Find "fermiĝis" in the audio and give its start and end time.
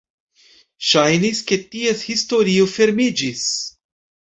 2.79-3.47